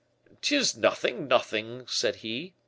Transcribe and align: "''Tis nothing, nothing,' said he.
"''Tis 0.41 0.75
nothing, 0.75 1.27
nothing,' 1.27 1.85
said 1.85 2.15
he. 2.25 2.55